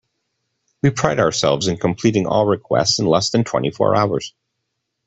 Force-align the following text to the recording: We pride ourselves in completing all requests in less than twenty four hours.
We 0.81 0.89
pride 0.89 1.19
ourselves 1.19 1.67
in 1.67 1.77
completing 1.77 2.25
all 2.25 2.47
requests 2.47 2.97
in 2.97 3.05
less 3.05 3.29
than 3.29 3.43
twenty 3.43 3.69
four 3.69 3.95
hours. 3.95 4.33